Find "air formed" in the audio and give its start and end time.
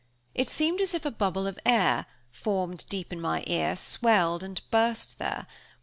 1.63-2.87